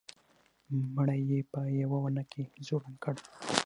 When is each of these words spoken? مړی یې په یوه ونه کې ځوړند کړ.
مړی 0.95 1.21
یې 1.29 1.39
په 1.51 1.59
یوه 1.81 1.97
ونه 2.03 2.23
کې 2.31 2.43
ځوړند 2.65 2.97
کړ. 3.03 3.15